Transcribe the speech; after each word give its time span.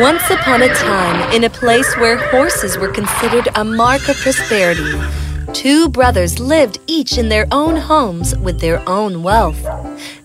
Once 0.00 0.30
upon 0.30 0.62
a 0.62 0.72
time, 0.74 1.32
in 1.32 1.42
a 1.42 1.50
place 1.50 1.96
where 1.96 2.16
horses 2.30 2.78
were 2.78 2.92
considered 2.92 3.48
a 3.56 3.64
mark 3.64 4.08
of 4.08 4.14
prosperity, 4.18 4.96
two 5.52 5.88
brothers 5.88 6.38
lived 6.38 6.78
each 6.86 7.18
in 7.18 7.28
their 7.28 7.48
own 7.50 7.74
homes 7.74 8.36
with 8.38 8.60
their 8.60 8.80
own 8.88 9.24
wealth 9.24 9.58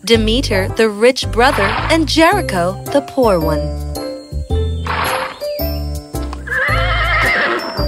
Demeter, 0.05 0.67
the 0.77 0.87
rich 0.87 1.25
brother, 1.31 1.63
and 1.89 2.07
Jericho, 2.07 2.83
the 2.91 3.01
poor 3.01 3.39
one. 3.39 3.61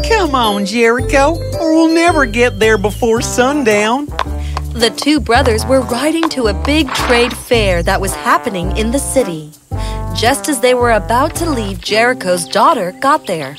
Come 0.09 0.33
on, 0.33 0.65
Jericho, 0.65 1.35
or 1.59 1.75
we'll 1.75 1.93
never 1.93 2.25
get 2.25 2.57
there 2.57 2.79
before 2.79 3.21
sundown. 3.21 4.07
The 4.73 4.91
two 4.97 5.19
brothers 5.19 5.63
were 5.67 5.81
riding 5.81 6.29
to 6.29 6.47
a 6.47 6.53
big 6.65 6.91
trade 6.93 7.35
fair 7.35 7.83
that 7.83 8.01
was 8.01 8.15
happening 8.15 8.75
in 8.75 8.89
the 8.89 8.99
city. 8.99 9.51
Just 10.15 10.47
as 10.47 10.61
they 10.61 10.73
were 10.73 10.93
about 10.93 11.35
to 11.35 11.49
leave, 11.49 11.81
Jericho's 11.81 12.47
daughter 12.47 12.93
got 13.01 13.27
there. 13.27 13.57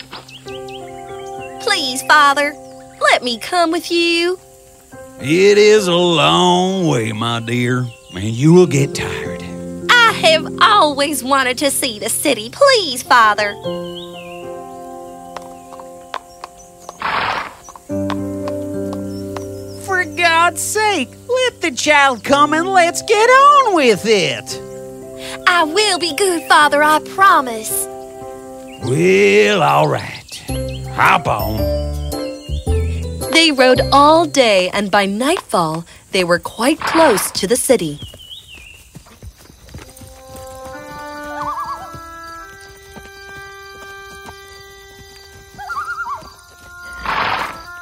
Please, 1.60 2.02
father, 2.05 2.55
let 2.98 3.23
me 3.23 3.38
come 3.38 3.70
with 3.70 3.91
you. 3.91 4.38
It 5.20 5.59
is 5.59 5.87
a 5.87 5.95
long 5.95 6.87
way, 6.87 7.12
my 7.12 7.41
dear, 7.41 7.87
and 8.14 8.24
you 8.24 8.55
will 8.55 8.66
get 8.66 8.95
tired. 8.95 9.42
I 9.91 10.12
have 10.12 10.47
always 10.62 11.23
wanted 11.23 11.59
to 11.59 11.70
see 11.70 11.98
the 11.98 12.09
city. 12.09 12.48
Please, 12.50 13.02
father. 13.02 13.52
For 19.84 20.05
God's 20.16 20.62
sake, 20.62 21.11
let 21.28 21.61
the 21.61 21.73
child 21.77 22.25
come 22.25 22.55
and 22.55 22.66
let's 22.66 23.02
get 23.02 23.28
on 23.28 23.75
with 23.75 24.06
it. 24.06 24.75
I 25.48 25.64
will 25.64 25.98
be 25.98 26.14
good, 26.14 26.42
father, 26.48 26.83
I 26.83 26.98
promise. 27.00 27.86
Well, 28.84 29.62
all 29.62 29.89
right. 29.89 30.44
Hop 30.94 31.27
on. 31.27 31.56
They 33.33 33.52
rode 33.52 33.80
all 33.92 34.27
day, 34.27 34.70
and 34.70 34.91
by 34.91 35.06
nightfall, 35.06 35.84
they 36.12 36.24
were 36.24 36.39
quite 36.39 36.80
close 36.80 37.30
to 37.33 37.47
the 37.47 37.56
city. 37.56 38.00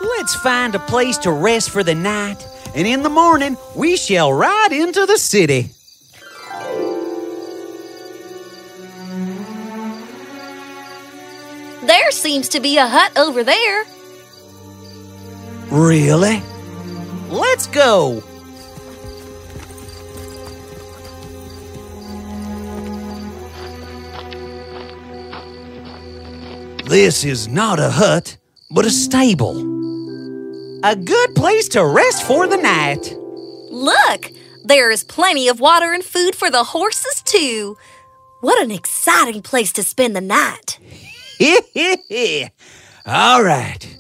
Let's 0.01 0.35
find 0.37 0.75
a 0.75 0.79
place 0.79 1.19
to 1.19 1.31
rest 1.31 1.71
for 1.71 1.83
the 1.83 1.95
night, 1.95 2.47
and 2.75 2.87
in 2.87 3.03
the 3.03 3.11
morning 3.11 3.57
we 3.75 3.97
shall 3.97 4.33
ride 4.33 4.73
into 4.73 5.07
the 5.07 5.19
city. 5.19 5.71
Seems 12.35 12.49
to 12.49 12.59
be 12.59 12.79
a 12.79 12.89
hut 12.89 13.17
over 13.17 13.45
there. 13.45 13.85
Really? 15.71 16.43
Let's 17.29 17.69
go. 17.69 18.21
This 26.89 27.25
is 27.25 27.47
not 27.47 27.79
a 27.79 27.91
hut, 27.91 28.37
but 28.69 28.85
a 28.85 28.91
stable. 28.91 29.57
A 30.83 30.97
good 30.97 31.37
place 31.37 31.69
to 31.69 31.87
rest 31.87 32.25
for 32.25 32.49
the 32.49 32.57
night. 32.57 33.15
Look, 33.71 34.33
there 34.65 34.91
is 34.91 35.05
plenty 35.05 35.47
of 35.47 35.61
water 35.61 35.93
and 35.93 36.03
food 36.03 36.35
for 36.35 36.51
the 36.51 36.65
horses, 36.65 37.23
too. 37.23 37.77
What 38.41 38.61
an 38.61 38.73
exciting 38.73 39.41
place 39.43 39.73
to 39.75 39.85
spend 39.85 40.17
the 40.17 40.21
night. 40.21 40.81
all 43.07 43.43
right. 43.43 43.99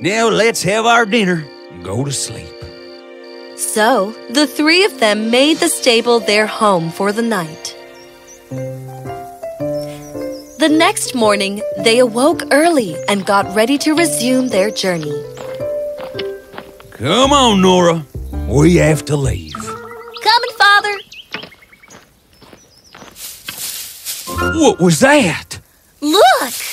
Now 0.00 0.28
let's 0.28 0.62
have 0.62 0.84
our 0.84 1.06
dinner 1.06 1.44
and 1.70 1.84
go 1.84 2.04
to 2.04 2.12
sleep. 2.12 2.48
So, 3.56 4.12
the 4.30 4.46
three 4.46 4.84
of 4.84 4.98
them 4.98 5.30
made 5.30 5.58
the 5.58 5.68
stable 5.68 6.20
their 6.20 6.46
home 6.46 6.90
for 6.90 7.12
the 7.12 7.22
night. 7.22 7.76
The 10.58 10.68
next 10.68 11.14
morning, 11.14 11.62
they 11.78 11.98
awoke 11.98 12.42
early 12.50 12.96
and 13.08 13.24
got 13.24 13.54
ready 13.54 13.78
to 13.78 13.94
resume 13.94 14.48
their 14.48 14.70
journey. 14.70 15.24
Come 16.90 17.32
on, 17.32 17.60
Nora. 17.60 18.04
We 18.48 18.76
have 18.76 19.04
to 19.06 19.16
leave. 19.16 19.54
Coming, 19.54 20.52
Father. 20.58 20.94
What 24.58 24.80
was 24.80 25.00
that? 25.00 25.60
Look! 26.00 26.71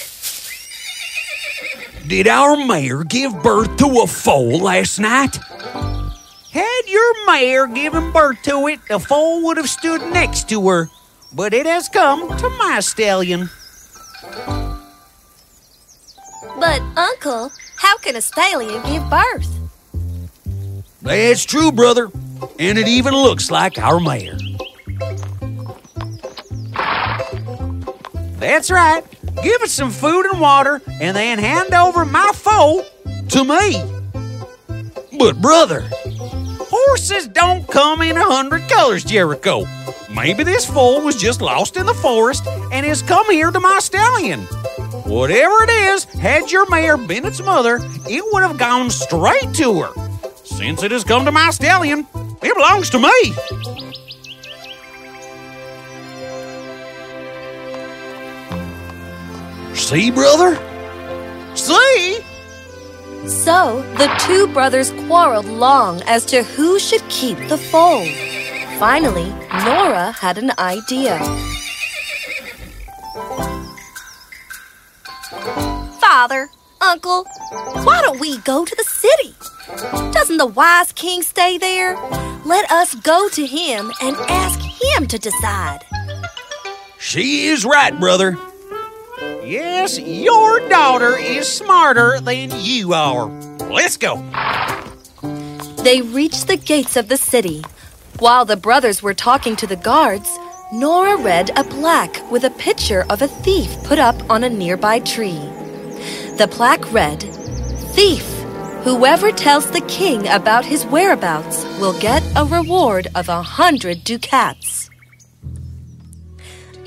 Did 2.10 2.28
our 2.28 2.58
mare 2.66 3.04
give 3.04 3.44
birth 3.44 3.78
to 3.78 4.02
a 4.02 4.08
foal 4.08 4.62
last 4.62 4.98
night? 4.98 5.38
Had 6.52 6.82
your 6.88 7.26
mare 7.28 7.68
given 7.68 8.12
birth 8.12 8.42
to 8.46 8.66
it, 8.66 8.80
the 8.88 8.98
foal 8.98 9.46
would 9.46 9.58
have 9.58 9.70
stood 9.70 10.02
next 10.12 10.50
to 10.50 10.68
her. 10.70 10.90
But 11.32 11.54
it 11.54 11.68
has 11.68 11.88
come 11.88 12.36
to 12.36 12.50
my 12.58 12.80
stallion. 12.80 13.52
But, 16.58 16.82
Uncle, 16.98 17.52
how 17.76 17.98
can 18.00 18.16
a 18.16 18.22
stallion 18.24 18.82
give 18.88 19.08
birth? 19.08 19.70
That's 21.04 21.46
true, 21.46 21.72
brother. 21.72 22.10
And 22.58 22.80
it 22.80 22.88
even 22.88 23.14
looks 23.14 23.52
like 23.52 23.78
our 23.78 24.00
mare. 24.00 24.36
That's 28.40 28.72
right. 28.72 29.04
Give 29.36 29.62
it 29.62 29.70
some 29.70 29.92
food 29.92 30.26
and 30.26 30.40
water, 30.40 30.82
and 31.02 31.16
then 31.16 31.40
hand 31.40 31.74
over 31.74 32.06
my 32.06 32.32
foal 32.34 32.84
to 33.30 33.44
me. 33.44 33.82
But, 35.18 35.42
brother, 35.42 35.90
horses 36.60 37.28
don't 37.28 37.68
come 37.68 38.02
in 38.02 38.18
a 38.18 38.24
hundred 38.24 38.70
colors, 38.70 39.04
Jericho. 39.04 39.66
Maybe 40.14 40.44
this 40.44 40.66
foal 40.66 41.02
was 41.02 41.16
just 41.16 41.42
lost 41.42 41.78
in 41.78 41.86
the 41.86 41.94
forest 41.94 42.48
and 42.72 42.86
has 42.86 43.02
come 43.02 43.30
here 43.30 43.52
to 43.52 43.60
my 43.60 43.80
stallion. 43.80 44.42
Whatever 45.06 45.64
it 45.64 45.70
is, 45.70 46.04
had 46.04 46.52
your 46.52 46.70
mare 46.70 46.98
been 46.98 47.26
its 47.26 47.42
mother, 47.42 47.80
it 48.08 48.24
would 48.34 48.44
have 48.44 48.58
gone 48.58 48.90
straight 48.90 49.54
to 49.56 49.82
her. 49.82 49.94
Since 50.44 50.84
it 50.84 50.92
has 50.92 51.04
come 51.04 51.26
to 51.26 51.32
my 51.32 51.52
stallion, 51.52 52.08
it 52.42 52.56
belongs 52.56 52.90
to 52.92 53.00
me. 53.00 53.79
See, 59.90 60.12
brother? 60.12 60.54
See? 61.56 62.20
So 63.26 63.82
the 63.98 64.08
two 64.20 64.46
brothers 64.54 64.92
quarreled 65.08 65.48
long 65.48 66.04
as 66.04 66.26
to 66.26 66.44
who 66.44 66.78
should 66.78 67.02
keep 67.10 67.40
the 67.48 67.58
foal. 67.58 68.06
Finally, 68.78 69.30
Nora 69.66 70.12
had 70.12 70.38
an 70.38 70.52
idea. 70.60 71.18
Father, 76.00 76.50
Uncle, 76.82 77.24
why 77.82 78.04
don't 78.04 78.20
we 78.20 78.38
go 78.42 78.66
to 78.66 78.76
the 78.76 78.84
city? 78.84 79.34
Doesn't 80.12 80.38
the 80.38 80.46
wise 80.46 80.92
king 80.92 81.24
stay 81.24 81.58
there? 81.58 81.96
Let 82.46 82.70
us 82.70 82.94
go 82.94 83.28
to 83.30 83.44
him 83.44 83.92
and 84.04 84.16
ask 84.30 84.60
him 84.60 85.08
to 85.08 85.18
decide. 85.18 85.80
She 87.00 87.48
is 87.48 87.66
right, 87.66 88.00
brother. 88.00 88.38
Yes, 89.50 89.98
your 89.98 90.60
daughter 90.70 91.18
is 91.18 91.52
smarter 91.52 92.20
than 92.20 92.52
you 92.54 92.94
are. 92.94 93.26
Let's 93.72 93.98
go. 93.98 94.18
They 95.84 96.04
reached 96.04 96.46
the 96.46 96.56
gates 96.64 96.96
of 96.96 97.08
the 97.08 97.18
city. 97.18 97.64
While 98.20 98.46
the 98.46 98.56
brothers 98.56 99.02
were 99.02 99.16
talking 99.16 99.56
to 99.56 99.66
the 99.66 99.76
guards, 99.76 100.30
Nora 100.72 101.18
read 101.18 101.50
a 101.58 101.64
plaque 101.64 102.22
with 102.30 102.44
a 102.44 102.52
picture 102.52 103.08
of 103.10 103.24
a 103.24 103.28
thief 103.28 103.76
put 103.84 103.98
up 103.98 104.30
on 104.30 104.44
a 104.44 104.52
nearby 104.52 105.00
tree. 105.00 105.42
The 106.38 106.48
plaque 106.52 106.94
read, 106.94 107.22
Thief, 107.96 108.28
whoever 108.84 109.32
tells 109.32 109.72
the 109.72 109.82
king 109.88 110.28
about 110.28 110.64
his 110.64 110.86
whereabouts 110.86 111.66
will 111.80 112.00
get 112.00 112.22
a 112.36 112.46
reward 112.46 113.08
of 113.16 113.30
a 113.30 113.42
hundred 113.42 114.04
ducats. 114.04 114.89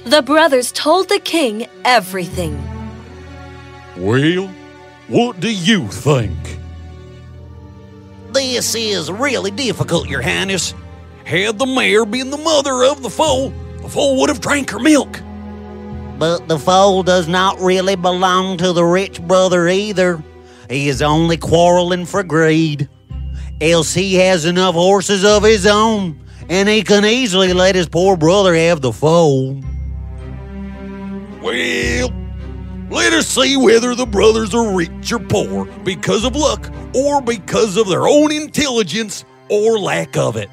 The 0.04 0.20
brothers 0.20 0.72
told 0.72 1.08
the 1.08 1.20
king 1.20 1.68
everything. 1.84 2.60
Well, 3.96 4.48
what 5.06 5.38
do 5.38 5.52
you 5.52 5.86
think? 5.86 6.58
This 8.32 8.74
is 8.74 9.12
really 9.12 9.52
difficult, 9.52 10.08
Your 10.08 10.20
Highness. 10.20 10.74
Had 11.24 11.58
the 11.58 11.66
mare 11.66 12.04
been 12.04 12.30
the 12.30 12.38
mother 12.38 12.82
of 12.82 13.02
the 13.02 13.10
foal, 13.10 13.50
the 13.80 13.88
foal 13.88 14.20
would 14.20 14.28
have 14.28 14.40
drank 14.40 14.70
her 14.70 14.80
milk. 14.80 15.20
But 16.18 16.48
the 16.48 16.58
foal 16.58 17.04
does 17.04 17.28
not 17.28 17.60
really 17.60 17.94
belong 17.94 18.56
to 18.56 18.72
the 18.72 18.84
rich 18.84 19.22
brother 19.22 19.68
either. 19.68 20.22
He 20.68 20.88
is 20.88 21.00
only 21.00 21.36
quarreling 21.36 22.06
for 22.06 22.24
greed. 22.24 22.88
Else 23.60 23.94
he 23.94 24.14
has 24.16 24.46
enough 24.46 24.74
horses 24.74 25.24
of 25.24 25.44
his 25.44 25.64
own, 25.64 26.18
and 26.48 26.68
he 26.68 26.82
can 26.82 27.04
easily 27.04 27.52
let 27.52 27.76
his 27.76 27.88
poor 27.88 28.16
brother 28.16 28.54
have 28.54 28.80
the 28.80 28.92
foal. 28.92 29.62
Well, 31.42 32.10
Let 32.90 33.14
us 33.14 33.26
see 33.26 33.56
whether 33.56 33.94
the 33.94 34.06
brothers 34.06 34.54
are 34.54 34.76
rich 34.76 35.12
or 35.12 35.18
poor 35.18 35.64
because 35.82 36.24
of 36.24 36.36
luck 36.36 36.70
or 36.94 37.22
because 37.22 37.76
of 37.78 37.88
their 37.88 38.06
own 38.06 38.30
intelligence 38.30 39.24
or 39.48 39.78
lack 39.78 40.16
of 40.16 40.36
it. 40.36 40.50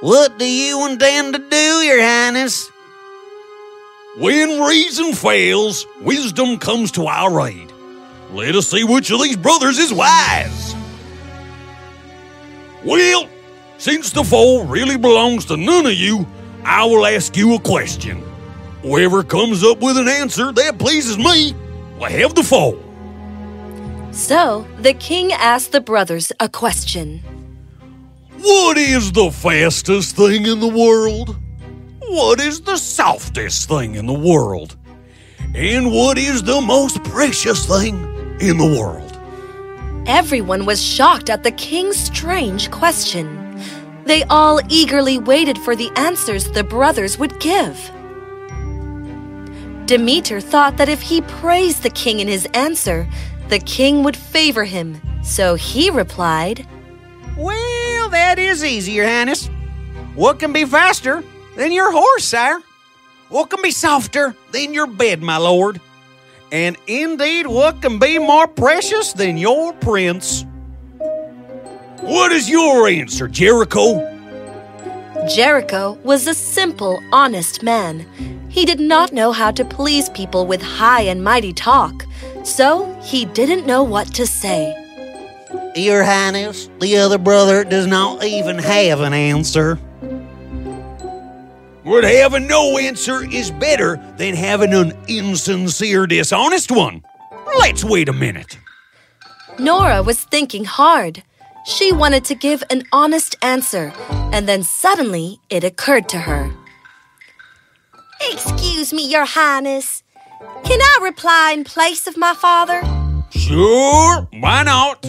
What 0.00 0.38
do 0.38 0.46
you 0.48 0.86
intend 0.86 1.34
to 1.34 1.40
do, 1.40 1.56
Your 1.56 2.02
Highness? 2.02 2.70
When 4.18 4.60
reason 4.60 5.14
fails, 5.14 5.86
wisdom 6.02 6.58
comes 6.58 6.92
to 6.92 7.06
our 7.06 7.48
aid. 7.48 7.72
Let 8.32 8.54
us 8.54 8.68
see 8.68 8.84
which 8.84 9.10
of 9.10 9.22
these 9.22 9.36
brothers 9.36 9.78
is 9.78 9.92
wise. 9.92 10.74
Well, 12.84 13.26
since 13.78 14.10
the 14.10 14.22
foal 14.22 14.66
really 14.66 14.98
belongs 14.98 15.46
to 15.46 15.56
none 15.56 15.86
of 15.86 15.94
you, 15.94 16.26
I 16.64 16.84
will 16.84 17.06
ask 17.06 17.36
you 17.36 17.54
a 17.54 17.60
question. 17.60 18.27
Whoever 18.88 19.22
comes 19.22 19.62
up 19.62 19.82
with 19.82 19.98
an 19.98 20.08
answer 20.08 20.50
that 20.50 20.78
pleases 20.78 21.18
me 21.18 21.54
will 21.98 22.06
have 22.06 22.34
the 22.34 22.42
foal. 22.42 22.82
So 24.12 24.66
the 24.78 24.94
king 24.94 25.30
asked 25.30 25.72
the 25.72 25.82
brothers 25.82 26.32
a 26.40 26.48
question 26.48 27.18
What 28.38 28.78
is 28.78 29.12
the 29.12 29.30
fastest 29.30 30.16
thing 30.16 30.46
in 30.46 30.60
the 30.60 30.68
world? 30.68 31.36
What 32.00 32.40
is 32.40 32.62
the 32.62 32.78
softest 32.78 33.68
thing 33.68 33.94
in 33.96 34.06
the 34.06 34.18
world? 34.18 34.74
And 35.54 35.92
what 35.92 36.16
is 36.16 36.42
the 36.42 36.62
most 36.62 37.04
precious 37.04 37.66
thing 37.66 37.94
in 38.40 38.56
the 38.56 38.80
world? 38.80 39.20
Everyone 40.06 40.64
was 40.64 40.82
shocked 40.82 41.28
at 41.28 41.42
the 41.42 41.50
king's 41.50 41.98
strange 41.98 42.70
question. 42.70 43.62
They 44.06 44.22
all 44.30 44.62
eagerly 44.70 45.18
waited 45.18 45.58
for 45.58 45.76
the 45.76 45.90
answers 45.94 46.50
the 46.50 46.64
brothers 46.64 47.18
would 47.18 47.38
give. 47.38 47.92
Demeter 49.88 50.38
thought 50.38 50.76
that 50.76 50.90
if 50.90 51.00
he 51.00 51.22
praised 51.22 51.82
the 51.82 51.88
king 51.88 52.20
in 52.20 52.28
his 52.28 52.46
answer, 52.52 53.08
the 53.48 53.58
king 53.58 54.02
would 54.02 54.18
favor 54.18 54.64
him. 54.64 55.00
So 55.22 55.54
he 55.54 55.88
replied, 55.88 56.66
Well, 57.38 58.10
that 58.10 58.38
is 58.38 58.62
easy, 58.62 58.92
Your 58.92 59.06
Highness. 59.06 59.46
What 60.14 60.40
can 60.40 60.52
be 60.52 60.66
faster 60.66 61.24
than 61.56 61.72
your 61.72 61.90
horse, 61.90 62.26
sire? 62.26 62.60
What 63.30 63.48
can 63.48 63.62
be 63.62 63.70
softer 63.70 64.36
than 64.52 64.74
your 64.74 64.86
bed, 64.86 65.22
my 65.22 65.38
lord? 65.38 65.80
And 66.52 66.76
indeed, 66.86 67.46
what 67.46 67.80
can 67.80 67.98
be 67.98 68.18
more 68.18 68.46
precious 68.46 69.14
than 69.14 69.38
your 69.38 69.72
prince? 69.72 70.44
What 72.02 72.30
is 72.32 72.50
your 72.50 72.88
answer, 72.88 73.26
Jericho? 73.26 74.04
Jericho 75.34 75.98
was 76.04 76.26
a 76.26 76.34
simple, 76.34 77.00
honest 77.10 77.62
man. 77.62 78.37
He 78.48 78.64
did 78.64 78.80
not 78.80 79.12
know 79.12 79.32
how 79.32 79.50
to 79.52 79.64
please 79.64 80.08
people 80.10 80.46
with 80.46 80.62
high 80.62 81.02
and 81.02 81.22
mighty 81.22 81.52
talk, 81.52 82.06
so 82.44 82.92
he 83.02 83.24
didn't 83.26 83.66
know 83.66 83.82
what 83.82 84.14
to 84.14 84.26
say. 84.26 84.74
Your 85.76 86.02
Highness, 86.02 86.70
the 86.80 86.96
other 86.96 87.18
brother 87.18 87.62
does 87.62 87.86
not 87.86 88.24
even 88.24 88.58
have 88.58 89.00
an 89.00 89.12
answer. 89.12 89.78
But 91.84 92.04
having 92.04 92.46
no 92.46 92.78
answer 92.78 93.24
is 93.30 93.50
better 93.50 93.96
than 94.16 94.34
having 94.34 94.74
an 94.74 94.92
insincere, 95.06 96.06
dishonest 96.06 96.70
one. 96.70 97.02
Let's 97.58 97.84
wait 97.84 98.08
a 98.08 98.12
minute. 98.12 98.58
Nora 99.58 100.02
was 100.02 100.22
thinking 100.24 100.64
hard. 100.64 101.22
She 101.64 101.92
wanted 101.92 102.24
to 102.26 102.34
give 102.34 102.62
an 102.70 102.84
honest 102.92 103.36
answer, 103.42 103.92
and 104.32 104.48
then 104.48 104.62
suddenly 104.62 105.40
it 105.50 105.64
occurred 105.64 106.08
to 106.10 106.18
her. 106.18 106.50
Excuse 108.78 108.92
me, 108.92 109.10
Your 109.10 109.24
Highness. 109.24 110.04
Can 110.62 110.80
I 110.80 111.00
reply 111.02 111.50
in 111.52 111.64
place 111.64 112.06
of 112.06 112.16
my 112.16 112.32
father? 112.32 112.80
Sure, 113.30 114.28
why 114.38 114.62
not? 114.62 115.04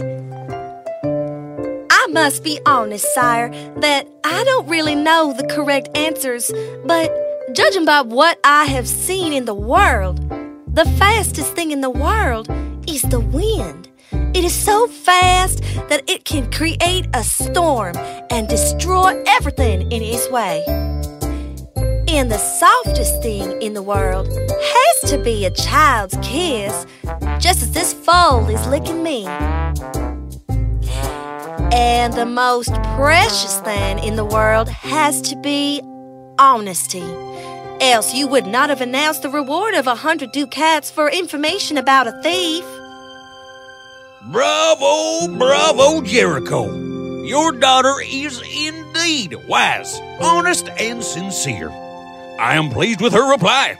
I 1.91 2.07
must 2.09 2.43
be 2.43 2.59
honest, 2.65 3.13
sire, 3.13 3.49
that 3.75 4.07
I 4.23 4.43
don't 4.43 4.67
really 4.67 4.95
know 4.95 5.33
the 5.33 5.45
correct 5.45 5.95
answers, 5.95 6.49
but 6.83 7.11
judging 7.53 7.85
by 7.85 8.01
what 8.01 8.39
I 8.43 8.65
have 8.65 8.87
seen 8.87 9.33
in 9.33 9.45
the 9.45 9.53
world, 9.53 10.17
the 10.73 10.85
fastest 10.97 11.53
thing 11.53 11.69
in 11.69 11.81
the 11.81 11.91
world 11.91 12.49
is 12.87 13.03
the 13.03 13.19
wind. 13.19 13.87
It 14.33 14.43
is 14.43 14.55
so 14.55 14.87
fast 14.87 15.61
that 15.89 16.09
it 16.09 16.25
can 16.25 16.51
create 16.51 17.07
a 17.13 17.23
storm 17.23 17.95
and 18.31 18.47
destroy 18.47 19.21
everything 19.27 19.91
in 19.91 20.01
its 20.01 20.27
way. 20.31 20.65
And 22.11 22.31
the 22.31 22.39
softest 22.39 23.21
thing 23.21 23.61
in 23.61 23.75
the 23.75 23.83
world 23.83 24.27
has 24.27 25.11
to 25.11 25.19
be 25.19 25.45
a 25.45 25.51
child's 25.51 26.17
kiss, 26.23 26.87
just 27.37 27.61
as 27.61 27.71
this 27.71 27.93
foal 27.93 28.47
is 28.49 28.65
licking 28.65 29.03
me. 29.03 29.27
And 31.71 32.11
the 32.13 32.25
most 32.25 32.73
precious 32.95 33.59
thing 33.59 33.99
in 33.99 34.15
the 34.15 34.25
world 34.25 34.69
has 34.69 35.21
to 35.21 35.35
be 35.35 35.81
honesty. 36.39 37.05
Else 37.79 38.15
you 38.15 38.27
would 38.27 38.47
not 38.47 38.69
have 38.69 38.81
announced 38.81 39.21
the 39.21 39.29
reward 39.29 39.75
of 39.75 39.85
a 39.85 39.93
hundred 39.93 40.31
ducats 40.31 40.89
for 40.89 41.11
information 41.11 41.77
about 41.77 42.07
a 42.07 42.21
thief. 42.23 42.65
Bravo, 44.31 45.27
bravo, 45.37 46.01
Jericho. 46.01 46.73
Your 47.23 47.51
daughter 47.51 47.93
is 48.03 48.41
indeed 48.41 49.35
wise, 49.47 49.99
honest, 50.19 50.69
and 50.69 51.03
sincere. 51.03 51.71
I 52.39 52.55
am 52.55 52.69
pleased 52.69 53.01
with 53.01 53.11
her 53.11 53.29
reply. 53.29 53.77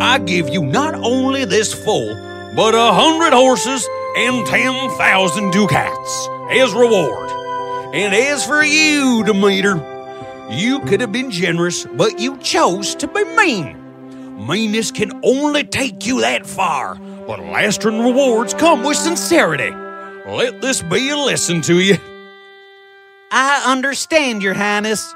I 0.00 0.18
give 0.18 0.48
you 0.48 0.64
not 0.64 0.94
only 0.94 1.44
this 1.44 1.74
foal, 1.74 2.14
but 2.56 2.74
a 2.74 2.92
hundred 2.94 3.34
horses 3.34 3.86
and 4.16 4.46
ten 4.46 4.88
thousand 4.96 5.52
ducats 5.52 6.28
as 6.50 6.72
reward. 6.72 7.28
And 7.94 8.14
as 8.14 8.46
for 8.46 8.64
you, 8.64 9.22
Demeter, 9.24 9.76
you 10.50 10.80
could 10.80 11.02
have 11.02 11.12
been 11.12 11.30
generous, 11.30 11.84
but 11.84 12.18
you 12.18 12.38
chose 12.38 12.94
to 12.94 13.06
be 13.06 13.22
mean. 13.36 13.76
Meanness 14.46 14.90
can 14.90 15.20
only 15.22 15.62
take 15.62 16.06
you 16.06 16.22
that 16.22 16.46
far, 16.46 16.94
but 17.26 17.38
lasting 17.40 18.00
rewards 18.00 18.54
come 18.54 18.82
with 18.82 18.96
sincerity. 18.96 19.70
Let 20.26 20.62
this 20.62 20.80
be 20.80 21.10
a 21.10 21.16
lesson 21.18 21.60
to 21.62 21.78
you. 21.78 21.98
I 23.30 23.62
understand, 23.66 24.42
Your 24.42 24.54
Highness. 24.54 25.14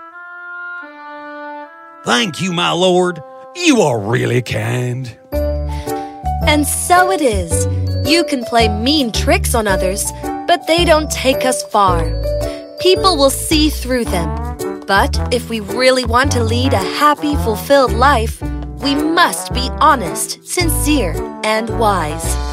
Thank 2.09 2.41
you, 2.41 2.55
my 2.55 2.71
lord. 2.71 3.23
You 3.55 3.83
are 3.83 4.01
really 4.01 4.41
kind. 4.41 5.15
And 5.31 6.67
so 6.67 7.11
it 7.11 7.21
is. 7.21 7.67
You 8.11 8.25
can 8.25 8.45
play 8.45 8.67
mean 8.67 9.13
tricks 9.13 9.55
on 9.55 9.69
others, 9.69 10.11
but 10.23 10.67
they 10.67 10.87
don't 10.87 11.11
take 11.11 11.45
us 11.45 11.63
far. 11.65 12.01
People 12.81 13.19
will 13.19 13.29
see 13.29 13.69
through 13.69 14.07
them. 14.07 14.57
But 14.87 15.35
if 15.35 15.51
we 15.51 15.61
really 15.61 16.07
want 16.07 16.33
to 16.33 16.43
lead 16.43 16.73
a 16.73 16.79
happy, 16.79 17.37
fulfilled 17.37 17.93
life, 17.93 18.41
we 18.83 18.95
must 18.95 19.53
be 19.53 19.69
honest, 19.79 20.43
sincere, 20.49 21.13
and 21.45 21.79
wise. 21.79 22.48